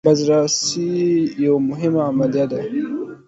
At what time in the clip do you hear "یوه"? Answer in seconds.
1.45-1.59